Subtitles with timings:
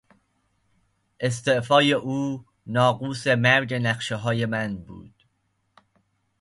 [1.19, 5.25] استعفای او ناقوس مرگ نقشههای من بود.